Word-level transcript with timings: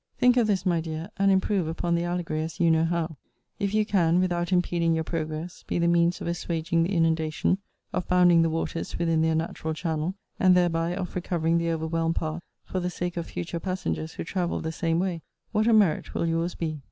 Think 0.17 0.35
of 0.35 0.47
this, 0.47 0.65
my 0.65 0.81
dear; 0.81 1.11
and 1.17 1.29
improve 1.29 1.67
upon 1.67 1.93
the 1.93 2.05
allegory, 2.05 2.41
as 2.41 2.59
you 2.59 2.71
know 2.71 2.85
how. 2.85 3.17
If 3.59 3.71
you 3.75 3.85
can, 3.85 4.19
without 4.19 4.51
impeding 4.51 4.95
your 4.95 5.03
progress, 5.03 5.61
be 5.67 5.77
the 5.77 5.87
means 5.87 6.19
of 6.19 6.25
assuaging 6.25 6.81
the 6.81 6.95
inundation, 6.95 7.59
of 7.93 8.07
bounding 8.07 8.41
the 8.41 8.49
waters 8.49 8.97
within 8.97 9.21
their 9.21 9.35
natural 9.35 9.75
channel, 9.75 10.15
and 10.39 10.55
thereby 10.57 10.95
of 10.95 11.13
recovering 11.13 11.59
the 11.59 11.69
overwhelmed 11.69 12.15
path 12.15 12.41
for 12.65 12.79
the 12.79 12.89
sake 12.89 13.15
of 13.15 13.27
future 13.27 13.59
passengers 13.59 14.13
who 14.13 14.23
travel 14.23 14.59
the 14.59 14.71
same 14.71 14.97
way, 14.97 15.21
what 15.51 15.67
a 15.67 15.71
merit 15.71 16.15
will 16.15 16.25
your's 16.25 16.55
be! 16.55 16.79